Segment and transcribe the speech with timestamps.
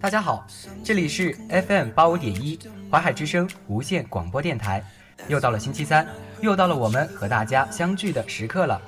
[0.00, 0.46] 大家好，
[0.82, 2.58] 这里是 FM 八五点一
[2.90, 4.82] 淮海之声无线广播电台，
[5.28, 6.08] 又到了星期三，
[6.40, 8.80] 又到了我们和大家相聚的时刻了。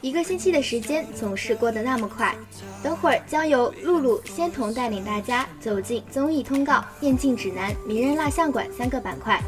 [0.00, 2.34] 一个星期的时间总是过得那么快，
[2.82, 9.38] 等会儿将由露露、仙童带领大家走进综艺通告、电竞指南、名人蜡像馆三个板块。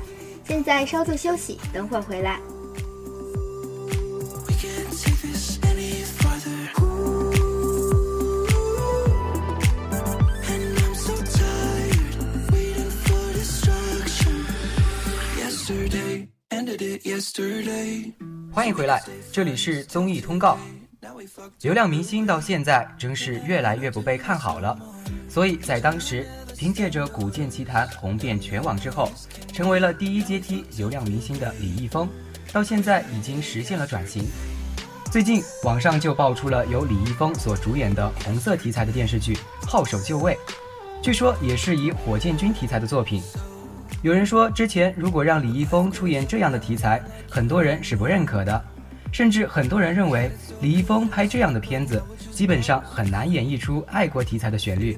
[0.45, 2.39] 现在稍作休息，等会儿回来。
[18.51, 20.57] 欢迎回来，这里是综艺通告。
[21.61, 24.79] 流量明星到现在真是越来越不被看好了，
[25.29, 29.13] 所以在当时凭借着《古剑奇谭》红遍全网之后，
[29.53, 32.09] 成为了第一阶梯流量明星的李易峰，
[32.53, 34.25] 到现在已经实现了转型。
[35.13, 39.35] 最近网上就爆出了由李易峰所主演的红色题材的电视剧
[39.67, 40.33] 《号手就位》，
[41.03, 43.23] 据说也是以火箭军题材的作品。
[44.03, 48.65] 有人说，之前如果让李易峰出演这样的题材，很多人是不认可的，
[49.13, 50.31] 甚至很多人认为
[50.63, 54.97] 李易峰拍这样的片子，基本上很难演绎出爱国题材的旋律。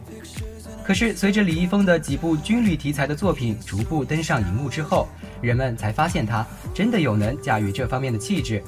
[0.85, 5.09] 可是随着李易峰的几部军旅题材的作品逐步登上荧幕之后，
[5.41, 8.63] 人们才发现他真的有能驾驭这方面的气质。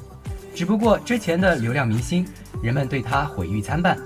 [0.53, 2.27] 只不过之前的流量明星，
[2.61, 3.97] 人们对他毁誉参半，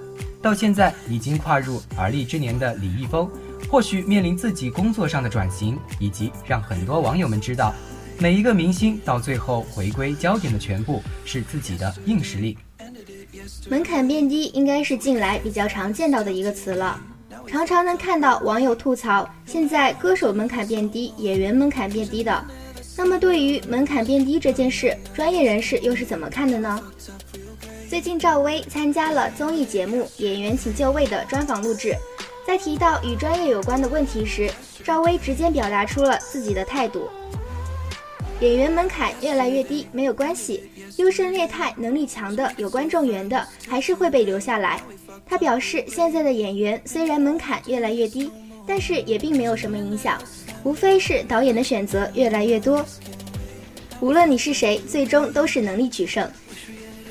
[0.43, 3.27] 到现在已经跨入而立之年的李易峰。
[3.71, 7.75] 或许面临自己工作上的转型，以及让很多网友们知道，
[8.19, 12.57] 每一个明星到最后回归焦点的全部是自己的硬实力。
[13.69, 17.01] 门槛变低应该是近来比较常见到的一个词了，
[17.47, 22.45] 常常能看到网友吐槽，现在歌手门槛变低，演员门槛变低的。
[22.97, 26.83] 那么对于门槛变低这件事，专业人士又是怎么看的呢？
[27.89, 31.95] 最近赵薇参加了综艺节目《演员请就位》的专访录制。
[32.49, 34.51] 在提到与专业有关的问题时，
[34.83, 37.07] 赵薇直接表达出了自己的态度：
[38.41, 40.63] 演员门槛越来越低没有关系，
[40.97, 44.81] 优胜劣汰，能力强的、有观众缘的还是会被留下来。
[45.27, 48.33] 她表示，现在的演员虽然门槛越来越低，
[48.67, 50.19] 但是也并没有什么影响，
[50.65, 52.83] 无非是导演的选择越来越多。
[54.01, 56.27] 无论你是谁，最终都是能力取胜。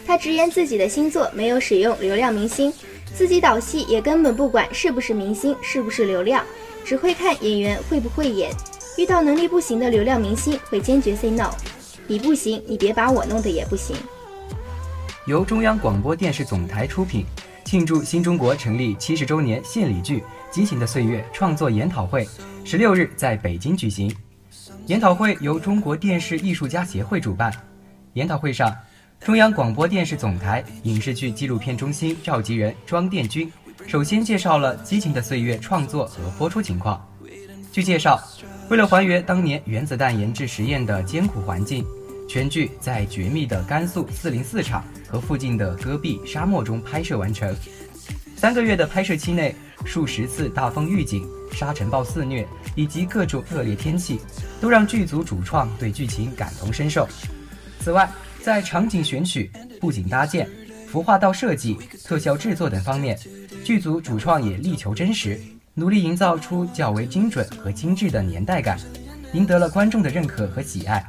[0.04, 2.74] 他直言自己的新作没有使用流量明星。
[3.18, 6.46] 自己导戏也根本不管是不是明星，是不是流量，
[6.86, 8.54] 只会看演员会不会演。
[8.96, 11.50] 遇到能力不行的流量明星，会坚决 say no。
[12.06, 13.96] 你不行，你别把我弄得也不行。
[15.26, 17.26] 由中央广播电视总台出品，
[17.66, 20.20] 庆祝新中国成立七十周年献礼剧
[20.52, 22.24] 《激情的岁月》创作研讨会，
[22.64, 24.16] 十六日在北京举行。
[24.86, 27.52] 研讨会由中国电视艺术家协会主办。
[28.14, 28.72] 研讨会上。
[29.20, 33.52] 中央广播电视总台影视剧纪录片中心召集人庄殿军
[33.86, 37.06] 首先介绍了《激情的岁月》创作和播出情况。
[37.72, 38.22] 据介绍，
[38.70, 41.86] 为了还原当年原子弹研制实验的艰苦环境，
[42.28, 47.56] 全剧在绝密的甘肃四零四厂和附近的戈壁沙漠中拍摄完成。
[48.36, 49.54] 三个月的拍摄期内，
[49.86, 54.20] 数十次大风预警、沙尘暴肆虐以及各种恶劣天气，
[54.62, 57.08] 都让剧组主创对剧情感同身受。
[57.80, 58.10] 此外，
[58.48, 60.50] 在场景选取、布景搭建、
[60.88, 63.20] 服化道设计、特效制作等方面，
[63.62, 65.38] 剧组主创也力求真实，
[65.74, 68.80] 努力营造出较为精准和精致的年代感，
[69.34, 71.06] 赢得了观众的认可和喜爱。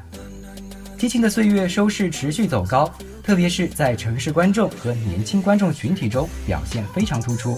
[1.00, 7.56] 《激情的岁月》收视持续走高，特别是在城市观众和年轻观众群体中表现非常突出，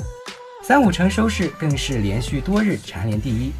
[0.62, 3.50] 三五成收视更是连续多日蝉联第一。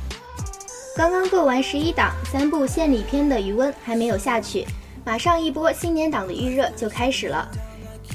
[0.95, 4.67] 刚刚过完十一档，三部献礼片的余温还没有下去。
[5.05, 7.49] 马上一波新年档的预热就开始了。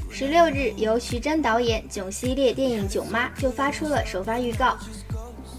[0.09, 4.77] 十六日，由徐峥导演囧系列电影《囧妈》就发出了首发预告。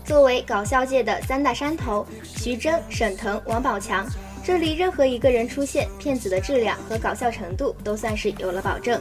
[0.05, 4.07] 作为搞笑界的三大山头，徐峥、沈腾、王宝强，
[4.45, 9.01] 这里任何一个人出现，片子的质量和搞笑程度都算是有了保证。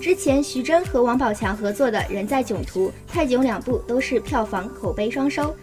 [0.00, 5.54] 之前徐峥和王宝强合作的《人在囧途》《泰囧》两部都是票房口碑双收。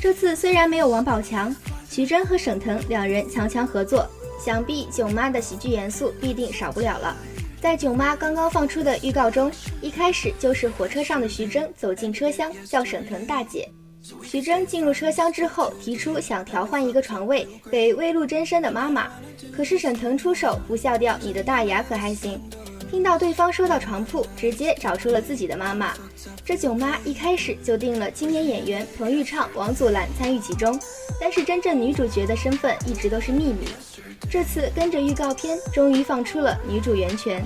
[0.00, 1.54] 这次虽然没有王宝强，
[1.88, 4.06] 徐峥和沈腾两人强强合作。
[4.44, 7.16] 想必囧妈的喜剧元素必定少不了了。
[7.60, 9.52] 在囧妈刚刚放出的预告中，
[9.82, 13.68] 一开始就是火车上的徐峥走进车厢，叫沈腾大姐。
[14.22, 19.10] 徐峥进入车厢之后，提出想调换一个床位给未露真身的妈妈，
[19.54, 22.40] 可是沈腾出手不笑掉你的大牙可还行？
[22.90, 25.92] 听到对方说到床铺，直接找出了自己的妈妈。
[26.44, 30.80] 这囧妈一开始就定了青年演员彭昱畅、王祖蓝参与其中，
[31.20, 33.68] 但是真正女主角的身份一直都是秘密。
[34.28, 37.42] 这次跟着预告片，终于放出了女主袁泉。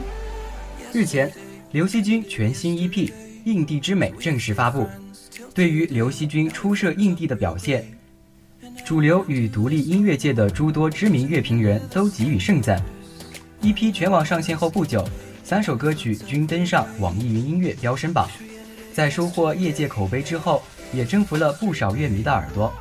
[0.92, 1.32] 日前，
[1.72, 2.90] 刘惜君全新 EP
[3.44, 4.86] 《印地之美》正式发布。
[5.54, 7.86] 对于刘惜君初涉印地的表现，
[8.84, 12.80] 主流与独立音乐界的诸多知名乐评人都给予盛赞。
[13.62, 15.06] EP 全网上线后不久，
[15.42, 18.28] 三首歌曲均登上网易云音乐飙升榜，
[18.92, 20.62] 在收获业界口碑之后，
[20.92, 22.72] 也征服了不少乐迷的耳朵。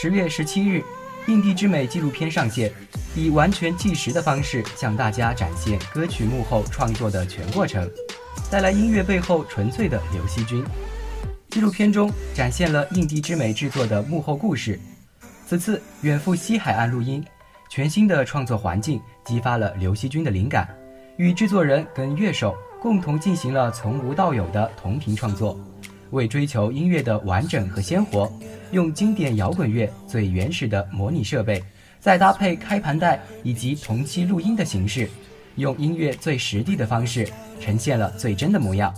[0.00, 0.78] 十月十七日，
[1.26, 2.72] 《印地之美》纪录片上线，
[3.14, 7.88] 以完全纪实的方式向大家展现歌曲幕后创作的全过程，
[8.50, 10.64] 带来音乐背后纯粹的刘惜君。
[11.50, 14.78] 纪录片中展现了《印地之美》制作的幕后故事。
[15.46, 17.24] 此次远赴西海岸录音，
[17.68, 19.00] 全新的创作环境。
[19.24, 20.68] 激发了刘惜君的灵感，
[21.16, 25.56] 与制作人跟乐手共同进行了从无到有的同频创作，
[26.10, 28.32] 为追求音乐的完整和鲜活，
[28.72, 31.62] 用经典摇滚乐最原始的模拟设备，
[32.00, 35.08] 再搭配开盘带以及同期录音的形式，
[35.56, 37.28] 用音乐最实地的方式
[37.60, 38.94] 呈现了最真的模样。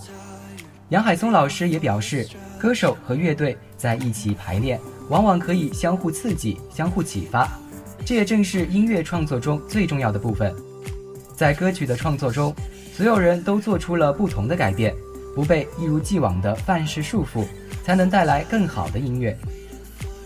[0.89, 2.27] 杨海松老师也表示，
[2.59, 7.49] 歌手和乐队在一起排练，往往可以相互刺激、相互启发。
[8.05, 10.53] 这也正是音乐创作中最重要的部分，
[11.35, 12.53] 在歌曲的创作中，
[12.93, 14.93] 所有人都做出了不同的改变，
[15.35, 17.45] 不被一如既往的范式束缚，
[17.83, 19.37] 才能带来更好的音乐。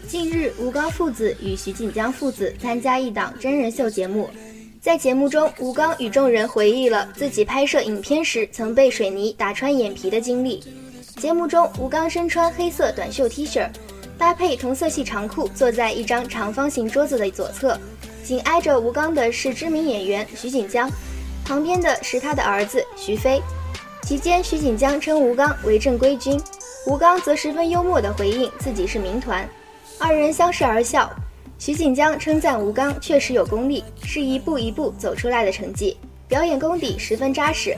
[0.07, 4.29] 近日，吴刚父子与徐锦江父子参加一档真人秀节目，
[4.81, 10.63] 在节目中，吴刚与众人回忆了自己拍摄影片时曾被水泥打穿眼皮的经历。
[11.17, 13.69] 节目中，吴刚身穿黑色短袖 T 恤。
[14.19, 17.79] 搭配同色系长裤，坐在一张长方形桌子的左侧，
[18.23, 20.89] 紧挨着吴刚的是知名演员徐锦江，
[21.45, 23.39] 旁边的是他的儿子徐飞。
[24.07, 26.39] 期间，徐锦江称吴刚为正规军，
[26.85, 29.45] 吴刚则十分幽默地回应自己是民团，
[29.99, 31.11] 二人相视而笑。
[31.59, 37.75] 徐锦江称赞吴刚确实有功力，是一步一步走出来的成绩，表演功底十分扎实。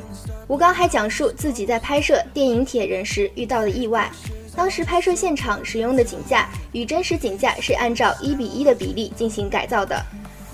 [0.47, 4.07] 吴刚还讲述自己在拍摄电影《铁人》时遇到的意外。
[4.55, 9.99] 当时拍摄现场使用的井架与真实井架是按照一比一的比例进行改造的，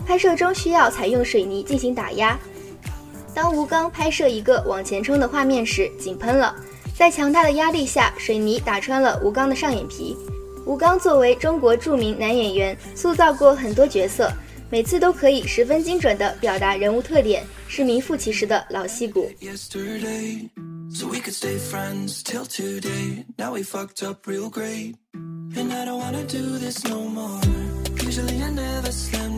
[0.07, 2.39] 拍摄中需要采用水泥进行打压。
[3.36, 6.56] 当吴刚拍摄一个往前冲的画面时，井喷了，
[6.98, 10.16] 在强大的压力下，水泥打穿了吴刚的上眼皮。
[10.66, 14.32] 吴刚作为中国著名男演员，塑造过很多角色，
[14.70, 19.30] 每次都可以十分精准地表达人物特点，是名副其实的老戏骨。
[28.06, 29.35] Usually I never slam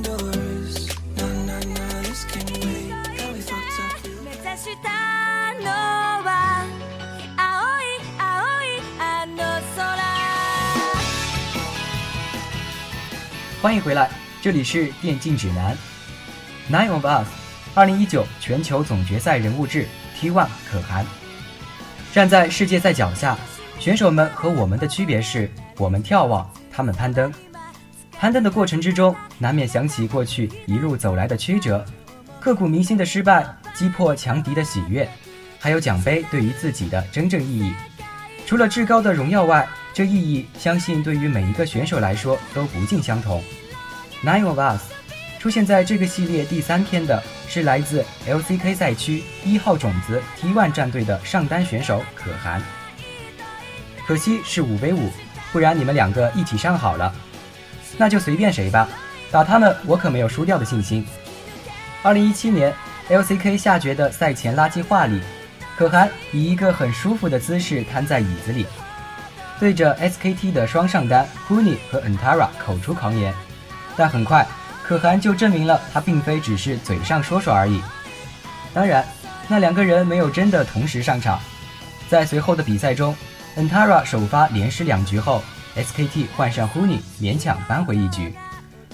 [13.59, 14.09] 欢迎回来，
[14.41, 15.75] 这里是电竞指南。
[16.71, 17.27] Nine of Us，
[17.75, 19.85] 二零一九全球总决赛人物志
[20.17, 21.05] T1 可汗。
[22.13, 23.37] 站在世界赛脚下，
[23.79, 27.33] 选手们和我们的区别是：我们眺望，他们攀登。
[28.11, 31.83] 攀登的过程之中，难免想起过去一路走来的曲折，
[32.47, 35.05] 刻骨铭心的失败，击破强敌的喜悦，
[35.59, 37.73] 还有奖杯对于自己的真正意义。
[38.45, 43.43] 除了至高的荣耀外，这意义相信对于每一个选手来说都不尽相同。
[44.23, 44.81] Nine of us
[45.39, 47.21] 出现在这个系列第三天的。
[47.49, 52.61] 是来自 LCK 赛区一号种子 T1 战队的上单选手可汗，
[54.05, 55.09] 可惜是五 v 五，
[55.51, 57.13] 不然你们两个一起上好了，
[57.97, 58.87] 那就随便谁吧，
[59.31, 61.05] 打他们我可没有输掉的信心。
[62.03, 62.73] 二零一七年
[63.09, 65.21] LCK 下决的赛前垃圾话里，
[65.75, 68.65] 可汗以一个很舒服的姿势瘫在椅子里，
[69.59, 73.33] 对着 SKT 的双上单 Huni 和 Antara 口出狂言，
[73.95, 74.47] 但很快。
[74.83, 77.81] 可汗就证明了他并非只是嘴上说说而已。
[78.73, 79.05] 当然，
[79.49, 81.37] 那两个人没有真的同时上场。
[82.07, 83.13] 在随后的比赛中
[83.57, 85.43] ，Antara 首发连失两局后
[85.75, 88.33] ，SKT 换上 Huni 勉强扳回一局。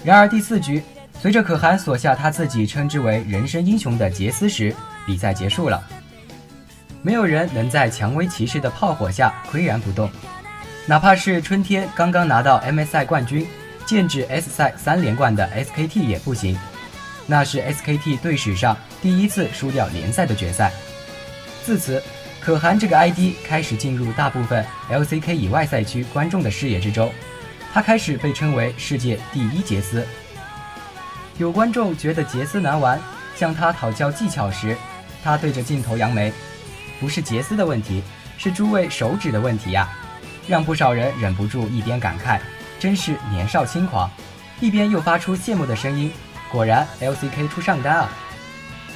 [0.03, 0.81] 然而第四局，
[1.23, 4.75] 随着可汗锁下他自己称之为人生英雄的杰斯时，
[5.05, 5.81] 比赛结束了。
[7.01, 10.11] 没有人能在蔷薇骑士的炮火下岿然不动，
[10.85, 13.47] 哪怕是春天刚刚拿到 MSI 冠军。
[13.85, 16.59] 剑指 S 赛三连冠的 SKT 也不行，
[17.25, 20.73] 那是 SKT 队史上第一次输掉联赛的决赛。
[21.63, 22.03] 自此，
[22.41, 27.09] 可汗这个 ID 开始进入大部分 LCK 以外赛区观众的视野之中，
[27.73, 30.05] 他开始被称为世界第一杰斯。
[31.37, 32.99] 有观众觉得杰斯难玩，
[33.35, 34.77] 向他讨教技巧时，
[35.23, 36.31] 他对着镜头扬眉
[37.01, 38.03] ：“不是杰斯的问题，
[38.37, 39.89] 是诸位手指的问题呀！”
[40.47, 42.39] 让不少人忍不住一边感慨。
[42.79, 44.11] 真是年少轻狂，
[44.59, 46.11] 一边又发出羡慕的声音。
[46.51, 48.09] 果然，LCK 出上单啊！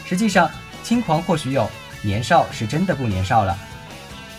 [0.05, 0.49] 实际上，
[0.83, 1.67] 轻狂或许有，
[2.03, 3.57] 年少是真的不年少了。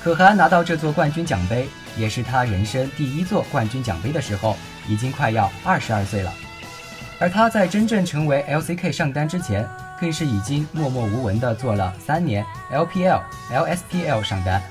[0.00, 6.32] 可汗拿到这座冠军奖杯，也是他人生第一座冠军奖杯的时候，已经快要二十二岁了。
[7.20, 9.68] 而他在真正成为 LCK 上单之前，
[10.00, 13.20] 更是已经默默无闻地做了三年 LPL、
[13.50, 14.62] LSPL 上单。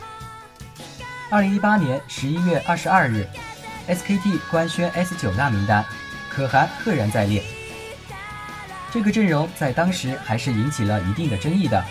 [1.29, 3.27] 二零一八年十一月二十二日
[3.89, 5.83] ，SKT 官宣 S 九大名单，
[6.29, 7.43] 可汗赫然在列。
[8.93, 11.83] 这个阵容在当时还是引起了一定的争议的。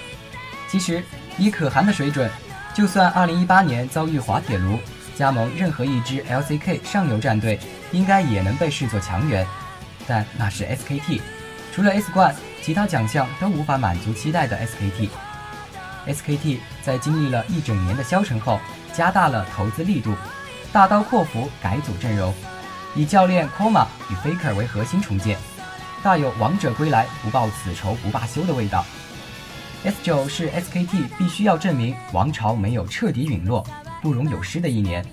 [0.69, 1.05] 其实，
[1.37, 2.31] 以可汗的水准，
[2.73, 4.79] 就算二零一八年遭遇滑铁卢，
[5.15, 7.61] 加盟任何一支 LCK 上游战队，
[7.93, 9.47] 应该也能被视作强援。
[10.07, 11.21] 但那是 SKT，
[11.75, 15.09] 除了 S 冠，其他奖项都无法满足期待的 SKT。
[16.07, 18.61] SKT 在经历了一整年的消沉后，
[18.93, 20.15] 加大了投资力度，
[20.73, 22.33] 大刀阔斧改组阵容，
[22.95, 25.37] 以教练 Koma 与 Faker 为核心重建，
[26.03, 28.87] 大有王者归来不报此仇不罢休的味道。
[29.83, 33.67] S 九是 SKT 必须要证明王朝没有彻底陨落、
[34.01, 35.05] 不容有失的一年，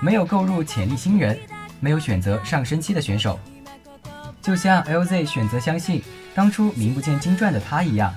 [0.00, 1.38] 没有购入潜力新人，
[1.80, 3.38] 没有选择上升期的选手。
[4.44, 6.02] 就像 LZ 选择相信
[6.34, 8.14] 当初名不见经传的他一样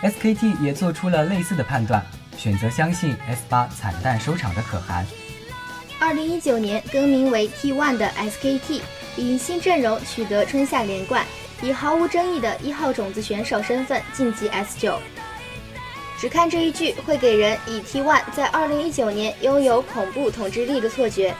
[0.00, 2.00] ，SKT 也做出了类似的判断，
[2.38, 5.04] 选择相信 S 八惨淡收场的可汗。
[5.98, 8.82] 二零一九年更名为 T1 的 SKT
[9.16, 11.26] 以新阵容取得春夏连冠，
[11.60, 15.00] 以毫无争议的一号种子选手身份晋级 S 九。
[16.20, 21.34] 只看这一句，会给人以 T1 在二零一九年拥有恐怖统治力的错觉。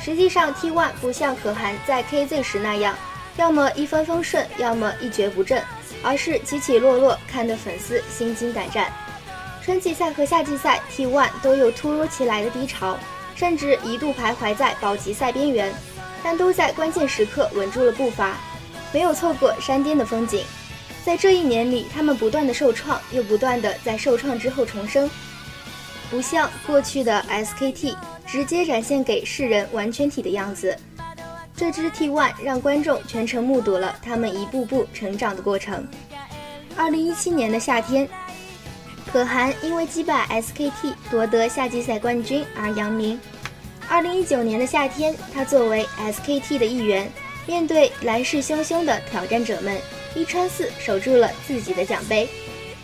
[0.00, 2.96] 实际上，T1 不像可汗在 KZ 时那样。
[3.36, 5.62] 要么一帆风顺，要么一蹶不振，
[6.02, 8.92] 而是起起落落，看得粉丝心惊胆战。
[9.62, 12.96] 春季赛和夏季赛 T1 都有突如其来的低潮，
[13.34, 15.74] 甚至一度徘徊在保级赛边缘，
[16.22, 18.36] 但都在关键时刻稳住了步伐，
[18.92, 20.44] 没有错过山巅的风景。
[21.04, 25.10] 在这一年里，他们不断的受创，又不断的在受创之后重生，
[26.08, 30.78] 不像过去的 SKT 直接展现给世人完全体的样子。
[31.56, 35.86] 这支 T1 让观众全程目睹了他们一步步成长的过程。
[36.76, 38.08] 二零一七年的夏天，
[39.12, 43.20] 可汗因为击败 SKT 夺得夏季赛冠军而扬名。
[43.88, 47.08] 二零一九年的夏天，他作为 SKT 的一员，
[47.46, 49.78] 面对来势汹汹的挑战者们，
[50.16, 52.28] 一穿四守住了自己的奖杯。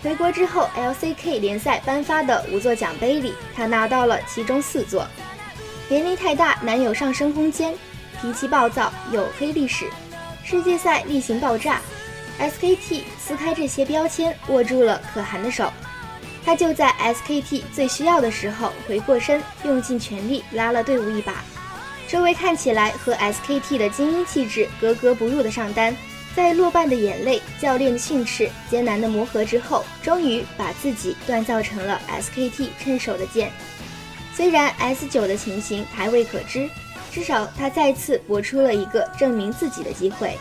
[0.02, 5.04] 回国之后，LCK 联赛颁发的五座奖杯里，他拿到了其中四座。
[5.88, 7.74] 年龄太大，难有上升空间。
[8.20, 9.86] 脾气暴躁，有黑历史，
[10.44, 11.80] 世界赛例行爆炸
[12.38, 15.72] ，SKT 撕开这些标签，握住了可汗的手。
[16.44, 21.44] 他就在 SKT 最需要的时候回过身，用尽全力拉了队伍一把。
[22.08, 25.96] 这位看起来和 SKT 的精英气质格格不入的上单，
[26.34, 33.50] 在落败的眼泪、教练的训斥、艰难的磨合之后，终于把自己锻造成了 SKT 趁手的剑。
[34.34, 36.68] 虽然 S 九的情形还未可知。
[37.10, 40.38] 至少他再次搏出了一个证明自己的机会。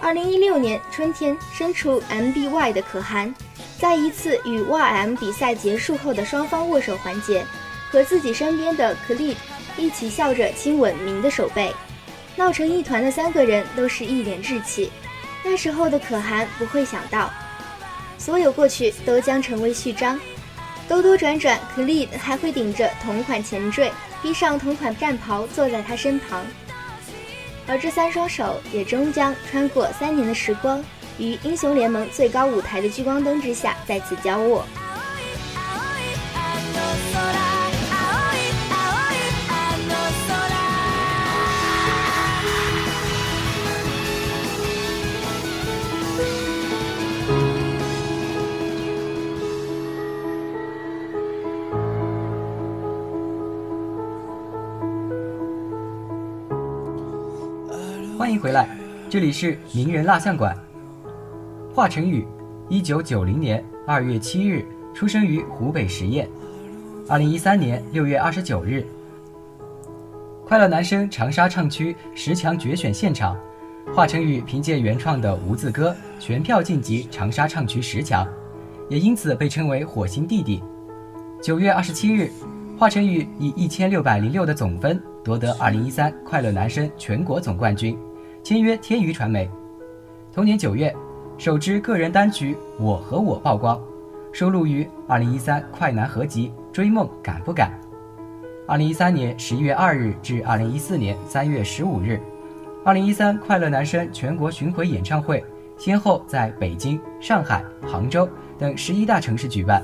[0.00, 3.34] 二零一六年春天，身处 MBY 的可汗，
[3.78, 7.44] 在一次与 YM 比赛结束后的双方握手环节，
[7.90, 9.36] 和自己身边的 k l i d
[9.76, 11.74] 一起笑着亲吻明的手背，
[12.36, 14.90] 闹成一团的三个人都是一脸稚气。
[15.42, 17.30] 那时候的可汗不会想到，
[18.18, 20.18] 所有过去都将成为序章。
[20.86, 23.90] 兜兜转转 k l i d 还会顶着同款前缀。
[24.24, 26.42] 披上同款战袍，坐在他身旁，
[27.66, 30.82] 而这三双手也终将穿过三年的时光，
[31.18, 34.64] 于英雄联盟最高舞台的聚光灯之下再次交握。
[58.44, 58.68] 回来，
[59.08, 60.54] 这里是名人蜡像馆。
[61.74, 62.26] 华晨宇，
[62.68, 66.28] 一九九零年二月七日出生于湖北十堰，
[67.08, 68.84] 二零一三年六月二十九日，
[70.44, 73.34] 快乐男声长沙唱区十强决选现场，
[73.94, 78.28] 华晨宇凭借原创的《无字歌》全票晋级长沙唱区十强，
[78.90, 80.62] 也因此被称为“火星弟弟”。
[81.40, 82.30] 九月二十七日，
[82.76, 87.98] 华晨宇以一千六百零六的总分夺得二零一三快乐男声全国总冠军。
[88.44, 89.48] 签约天娱传媒。
[90.30, 90.94] 同年九月，
[91.38, 93.80] 首支个人单曲《我和我》曝光，
[94.32, 97.70] 收录于二零一三快男合集《追梦敢不敢》。
[98.68, 102.20] 二零一三年十一月二日至二零一四年三月十五日，
[102.84, 105.42] 二零一三快乐男声全国巡回演唱会
[105.78, 109.82] 先后在北京、上海、杭州等十一大城市举办。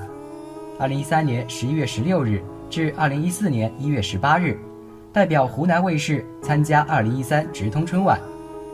[0.77, 2.39] 二零一三年十一月十六日，
[2.69, 4.55] 至二零一四年一月十八日，
[5.11, 8.19] 代表湖南卫视参加二零一三直通春晚，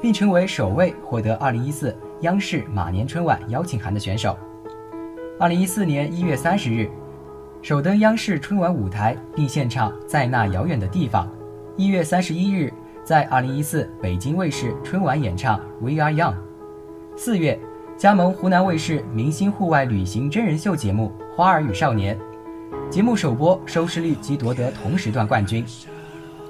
[0.02, 4.38] 并成为首位获得二零一四央视马年春晚邀请函的选手。
[5.40, 6.90] 二零一四年一月三十日，
[7.62, 11.26] 首登央视春晚舞台，并献唱《在那遥远的地方》。
[11.76, 12.74] 一月三十一日，
[13.04, 16.34] 在二零一四北京卫视春晚演唱《We Are Young》。
[17.16, 17.60] 四月，
[17.96, 22.18] 加盟湖南卫视明星户外旅行真人秀节目《花儿与少年》，
[22.90, 25.64] 节目首播收视率即夺得同时段冠军。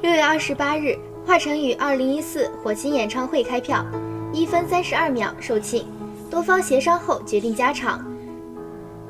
[0.01, 0.97] 六月二十八日，
[1.27, 3.85] 华晨宇二零一四火星演唱会开票，
[4.31, 5.83] 一分三十二秒售罄，
[6.31, 8.01] 多方协商后决定加场。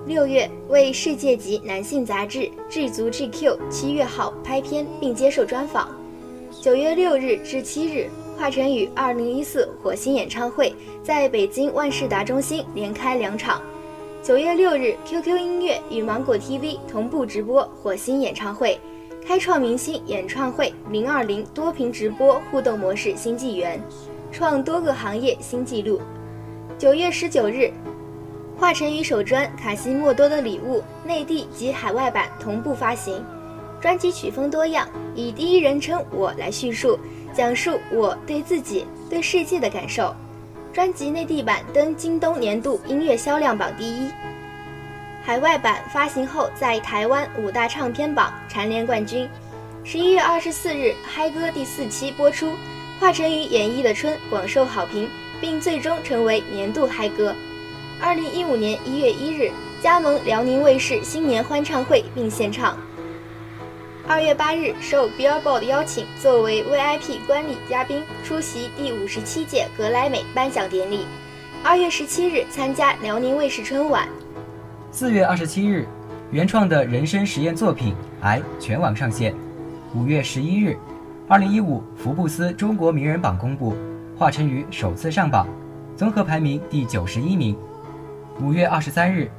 [0.07, 5.91] 六月为世界级男性杂志《智足 GQ》七月号拍片并接受专访。
[6.59, 13.61] 九月六日至七日，华晨宇二零一四火星演唱会在北京万事达中心连开两场。
[14.23, 18.79] 九月六日，QQ 音乐与芒果 TV 同步直播火星演唱会，
[19.27, 23.77] 开创明星演唱会零二零多屏直播互动模式新纪元，
[24.31, 25.99] 创多个行业新纪录。
[26.77, 27.69] 九月十九日。
[28.57, 33.21] 华晨宇首专《卡西莫多的礼物》内地及海外版同步发行，
[33.81, 36.97] 专辑曲风多样，以第一人称我来叙述，
[37.33, 40.15] 讲述我对自己、对世界的感受。
[40.71, 44.09] 专辑内地版登京东年度音乐销量榜第一，
[45.27, 49.29] 海外版发行后在台湾五大唱片榜蝉联冠军。
[49.83, 52.53] 十一月二十四日，嗨歌第四期播出，
[52.97, 55.09] 华晨宇演绎的《春》广受好评，
[55.41, 57.35] 并最终成为年度嗨歌。
[57.99, 59.51] 二零一五年一月一日，
[59.83, 62.77] 加盟辽宁卫视新年欢唱会并献唱。
[64.07, 71.05] 二月八日，受 Billboard 邀请，作为 VIP 观礼嘉宾出席第五十七届格莱美颁奖典礼。
[71.65, 74.07] 二月十七日，参加辽宁卫视春晚。
[74.97, 75.87] 四月二十七日，
[76.31, 79.31] 原创的人生实验作品《癌》全网上线。
[79.93, 80.75] 五月十一日，
[81.27, 83.75] 二零一五福布斯中国名人榜公布，
[84.17, 85.47] 华晨宇首次上榜，
[85.95, 87.55] 综合排名第九十一名。
[88.41, 89.29] 五月二十三日，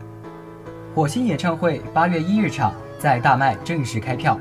[0.95, 4.39] 火星演唱会八月一日场在大麦正式开票，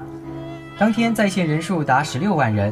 [0.78, 2.72] 当天在线人数达十六万人，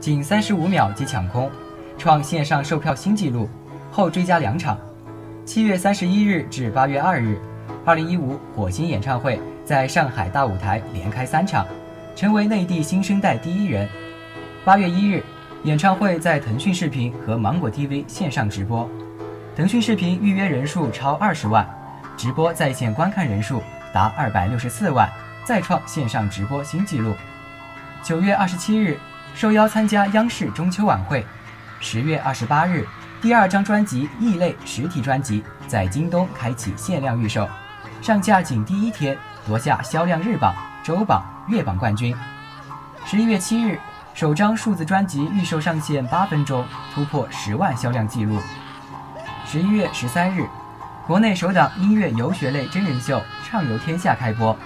[0.00, 1.48] 仅三十五秒即抢空，
[1.96, 3.48] 创线上售票新纪录。
[3.92, 4.76] 后追加两场，
[5.44, 7.38] 七月三十一日至八月二日，
[7.86, 11.64] 二零一五火星演唱会在上海大舞台连开三场，
[12.16, 13.88] 成为内地新生代第一人。
[14.64, 15.22] 八月一日，
[15.62, 18.90] 演唱会在腾讯视频和芒果 TV 线上直播。
[19.54, 21.64] 腾讯视频预约人数超二十万，
[22.16, 23.62] 直播在线观看人数
[23.94, 25.08] 达二百六十四万，
[25.44, 27.14] 再创线上直播新纪录。
[28.02, 28.98] 九月二十七日，
[29.32, 31.24] 受邀参加央视中秋晚会。
[31.78, 32.84] 十月二十八日，
[33.22, 37.48] 第二张专辑《异类》实体专辑在京东开启限量预售，
[38.06, 42.16] 上架仅第一天夺下销量日榜、周榜、月榜冠军。
[43.04, 43.80] 十一月七日，
[44.14, 46.64] 首张数字专辑预售上线八分钟，
[46.94, 48.38] 突破十万销量纪录。
[49.44, 50.46] 十一月十三日，
[51.04, 54.56] 国内首档音乐游学类真人秀《畅游天下》开播。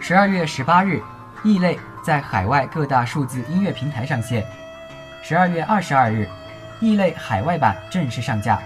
[0.00, 1.00] 十二月十八日，
[1.48, 4.44] 《异类》在海外各大数字音乐平台上线。
[5.22, 6.28] 十二月二十二日，
[6.84, 8.58] 《异类》海外版正式上架。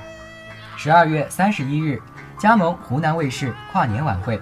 [0.74, 2.00] 十二月三十一日，
[2.38, 4.40] 加盟湖南卫视跨年晚会。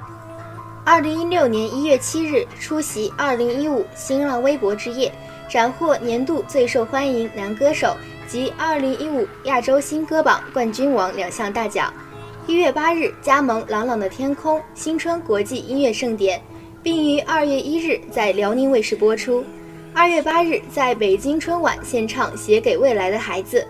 [0.84, 5.12] 二零一六年一月七日，出席二零一五新浪微博之夜，
[5.48, 7.96] 斩获年度最受欢迎男歌手。
[8.26, 11.92] 及二零一五亚洲新歌榜冠军王两项大奖。
[12.46, 16.40] 一月八日加盟《朗朗的天空》新春国际音乐盛典，
[16.82, 19.44] 并于二月一日在辽宁卫视播出。
[19.92, 23.60] 二月八日在北京春晚献唱《写给未来的孩子》。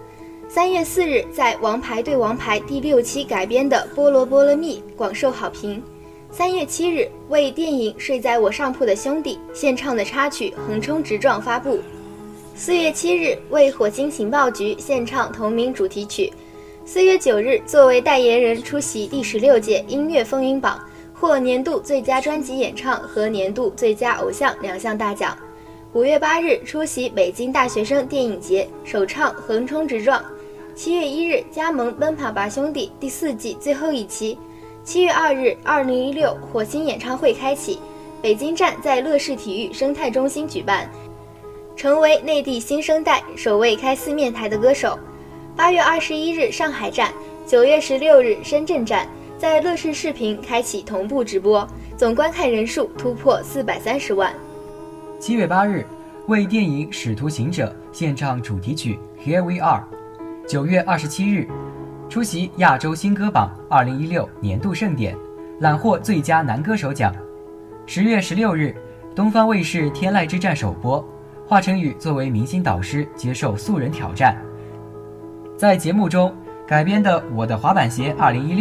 [0.54, 5.82] 三月四日在《王牌对王牌》第六期改编的《菠萝菠萝蜜》广受好评。
[6.30, 11.80] 三月七日为电影《睡在我上铺的兄弟》献唱的插曲《横冲直撞》发布。
[12.54, 16.32] 四月七日为火星情报局献唱同名主题曲，
[16.84, 20.80] 四月九日作为代言人出席第十六届音乐风云榜，
[21.12, 25.36] 获年度最佳专辑演唱和年度最佳偶像两项大奖。
[25.94, 30.20] 五月八日出席北京大学生电影节，首唱《横冲直撞》。
[30.74, 34.36] 七月一日加盟《奔跑吧兄弟》第四季最后一期。
[34.82, 37.78] 七月二日，二零一六火星演唱会开启，
[38.20, 40.90] 北京站在乐视体育生态中心举办。
[41.76, 44.98] 成为内地新生代首位开四面台的歌手。
[45.54, 47.12] 八月二十一日上海站，
[47.46, 49.06] 九月十六日深圳站，
[49.38, 54.34] 在乐视视频开启同步直播，总观看人数突破四百三十万。
[55.20, 55.86] 七月八日，
[56.26, 59.80] 为电影《使徒行者》献唱主题曲《Here We Are》。
[60.46, 61.48] 九月二十七日，
[62.06, 65.16] 出席亚洲新歌榜二零一六年度盛典，
[65.60, 67.14] 揽获最佳男歌手奖。
[67.86, 68.74] 十月十六日。
[69.14, 71.02] 东方卫视《天籁之战》首播，
[71.46, 74.36] 华晨宇作为明星导师接受素人挑战。
[75.56, 76.34] 在节目中
[76.66, 78.56] 改编的《我的滑板鞋2016》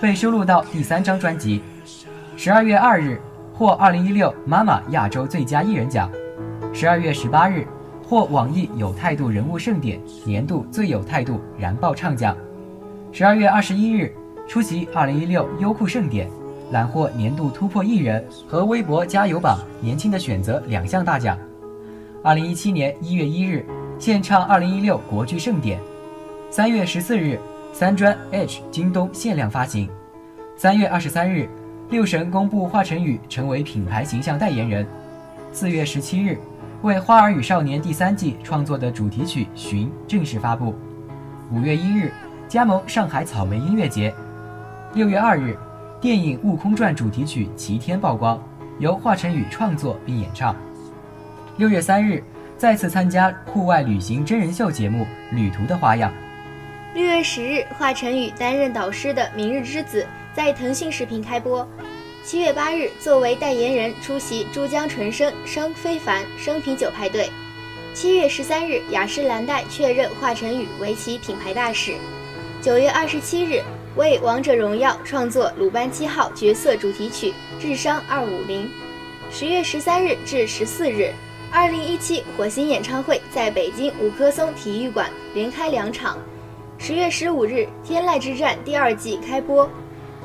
[0.00, 1.60] 被收录到第三张专辑。
[2.36, 3.20] 十二月二日
[3.52, 6.08] 获2016妈妈亚洲最佳艺人奖。
[6.72, 7.66] 十二月十八日
[8.08, 12.36] 获网易有态度人物盛典年度最有态度燃爆唱奖。
[13.10, 14.14] 十二月二十一日
[14.46, 16.30] 出席2016优酷盛典。
[16.72, 21.38] 揽获年度突破艺人和微博加油榜年轻的选择两项大奖。
[22.24, 23.64] 二零一七年一月一日，
[24.00, 25.78] 献唱二零一六国剧盛典。
[26.50, 27.38] 三月十四日，
[27.72, 29.88] 三专 H 京东限量发行。
[30.56, 31.48] 三月二十三日，
[31.88, 34.84] 六神公布华晨宇成为品牌形象代言人。
[35.52, 36.36] 四月十七日，
[36.82, 40.74] 为《花儿与少年》第三季创作的主题曲《寻》正式发布。
[41.50, 42.12] 五月一日，
[42.48, 44.14] 加盟上海草莓音乐节。
[44.94, 45.56] 六月二日。
[45.98, 48.40] 电影《悟空传》主题曲《齐天》曝光，
[48.78, 50.54] 由华晨宇创作并演唱。
[51.56, 52.22] 六月三日，
[52.58, 56.10] 再次参加户外旅行真人秀节目《旅途的花样》。
[56.94, 60.02] 六月十日，华晨宇担任导师的《明日之子》
[60.36, 61.66] 在腾讯视频开播。
[62.26, 67.30] 七月八日，作为代言人出席珠江纯生生非凡生啤酒派对。
[67.94, 71.94] 七月十三日，雅诗兰黛确认华晨宇为其品牌大使。
[72.60, 73.62] 九月二十七日。
[73.94, 78.64] 为《王者荣耀》创作鲁班七号角色主题曲《智商二五零》，
[79.30, 81.12] 十月十三日至十四日，
[81.50, 86.18] 二零一七火星演唱会在北京五棵松体育馆连开两场。
[86.76, 89.70] 十月十五日，《天籁之战》第二季开播。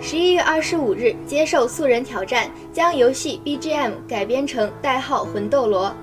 [0.03, 5.95] 十一月二十五日，接受素人挑战，将游戏 BGM 改编成代号魂斗罗。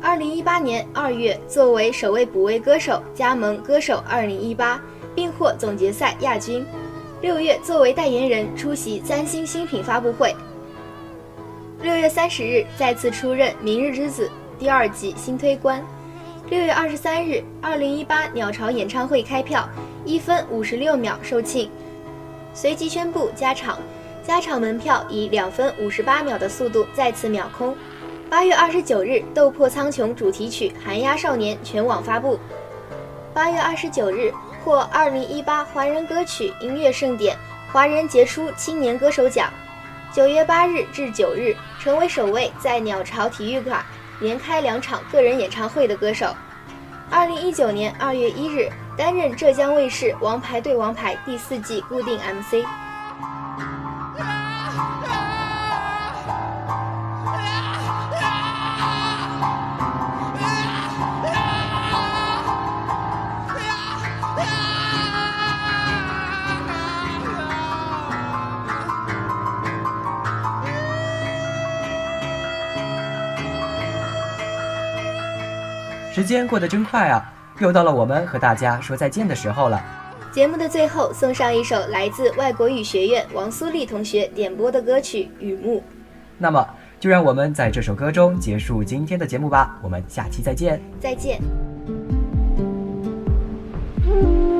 [0.00, 4.76] 二零一八年二月，作为首位补位歌手加盟《歌手二零一八》，
[5.14, 6.64] 并获总决赛亚军。
[7.20, 10.34] 六月，作为代言人出席三星新品发布会。
[11.82, 14.26] 六月三十日，再次出任《明日之子》
[14.58, 15.84] 第二季新推官。
[16.48, 19.68] 六月二十三日，二零一八鸟巢演唱会开票，
[20.06, 21.68] 一分五十六秒售罄，
[22.54, 23.78] 随即宣布加场，
[24.26, 27.76] 加场门票以两分五十八秒的速度再次秒空。
[28.30, 32.38] 八月二十九日，《斗破苍穹》主题曲《寒鸦少年》全网发布。
[33.34, 34.32] 八月二十九日。
[34.64, 37.36] 获二零一八华人歌曲音乐盛典
[37.70, 39.52] 华人杰出青年歌手奖，
[40.10, 43.84] 九月八日至九日成为首位在鸟巢体育馆
[44.20, 46.34] 连开两场个人演唱会的歌手。
[47.10, 52.83] 二零一九年二月一日担任浙江卫视《王牌对王牌》第四季固定 MC。
[76.24, 77.22] 时间过得真快啊，
[77.58, 79.84] 又到了我们和大家说再见的时候了。
[80.32, 85.80] 节目的最后，送上一首来自外国语学院王苏丽同学点播的歌曲《雨幕》。
[86.38, 86.66] 那么，
[86.98, 89.78] 就让我们在这首歌中结束今天的节目吧。
[89.82, 90.80] 我们下期再见。
[90.98, 91.38] 再见。
[94.06, 94.53] 而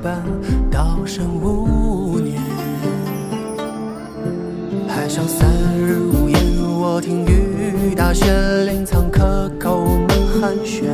[0.00, 0.22] 上加班，
[0.70, 2.40] 道声无年。
[4.88, 6.40] 海上三日无言，
[6.80, 8.24] 我听雨打雪，
[8.64, 10.84] 林苍可口满寒暄。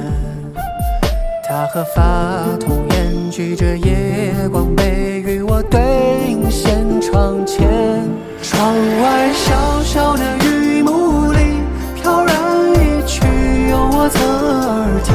[1.49, 5.23] 他和发童颜，举着夜光杯。
[5.25, 5.81] 与我对
[6.29, 7.69] 影现窗前，
[8.43, 11.39] 窗外小小的雨幕里
[11.95, 12.35] 飘然
[12.75, 13.23] 一曲，
[13.71, 15.15] 有我侧耳听。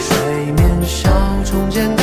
[0.00, 1.10] 水面小
[1.44, 2.02] 中间的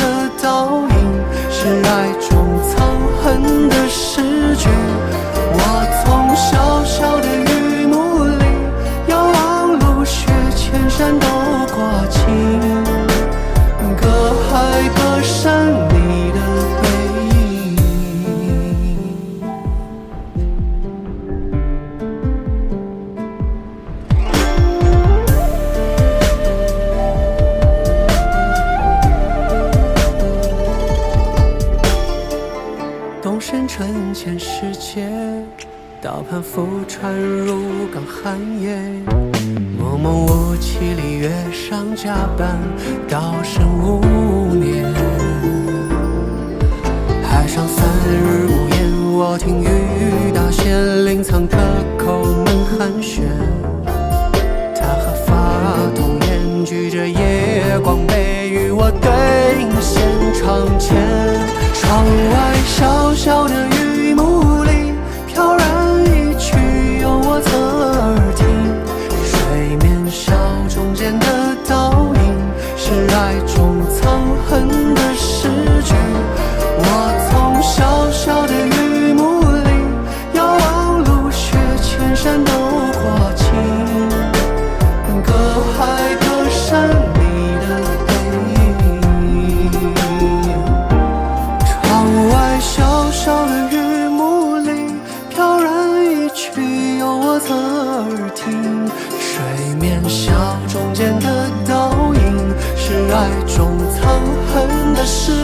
[103.22, 105.41] 爱中藏恨的事。